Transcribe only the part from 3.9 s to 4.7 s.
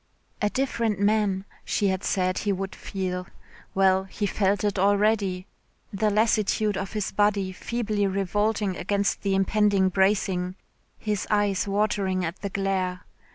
he felt